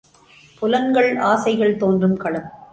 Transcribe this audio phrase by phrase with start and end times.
[0.59, 2.49] புலன்கள், ஆசைகள் தோன்றும் களம்.